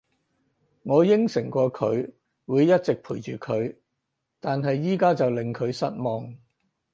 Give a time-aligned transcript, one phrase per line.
[0.81, 2.11] 我應承過佢
[2.47, 3.75] 會一直陪住佢，
[4.39, 6.35] 但係而家就令佢失望